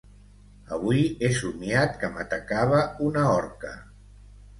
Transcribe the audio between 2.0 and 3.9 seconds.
que m'atacava una orca.